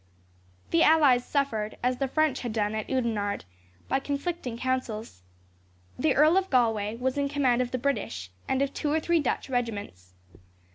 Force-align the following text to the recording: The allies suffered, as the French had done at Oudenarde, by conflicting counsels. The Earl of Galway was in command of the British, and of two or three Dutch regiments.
The 0.71 0.81
allies 0.81 1.23
suffered, 1.23 1.77
as 1.83 1.97
the 1.97 2.07
French 2.07 2.39
had 2.41 2.51
done 2.53 2.73
at 2.73 2.87
Oudenarde, 2.89 3.45
by 3.87 3.99
conflicting 3.99 4.57
counsels. 4.57 5.21
The 5.99 6.15
Earl 6.15 6.37
of 6.37 6.49
Galway 6.49 6.95
was 6.95 7.19
in 7.19 7.29
command 7.29 7.61
of 7.61 7.69
the 7.69 7.77
British, 7.77 8.31
and 8.47 8.63
of 8.63 8.73
two 8.73 8.91
or 8.91 8.99
three 8.99 9.19
Dutch 9.19 9.47
regiments. 9.47 10.15